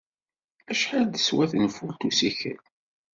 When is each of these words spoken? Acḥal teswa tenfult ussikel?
Acḥal 0.71 1.05
teswa 1.07 1.45
tenfult 1.51 2.01
ussikel? 2.07 2.61